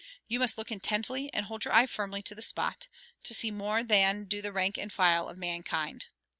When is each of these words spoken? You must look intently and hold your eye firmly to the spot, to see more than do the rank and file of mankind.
You 0.27 0.39
must 0.39 0.57
look 0.57 0.71
intently 0.71 1.31
and 1.31 1.45
hold 1.45 1.63
your 1.63 1.75
eye 1.75 1.85
firmly 1.85 2.23
to 2.23 2.33
the 2.33 2.41
spot, 2.41 2.87
to 3.23 3.35
see 3.35 3.51
more 3.51 3.83
than 3.83 4.23
do 4.23 4.41
the 4.41 4.51
rank 4.51 4.75
and 4.79 4.91
file 4.91 5.29
of 5.29 5.37
mankind. 5.37 6.07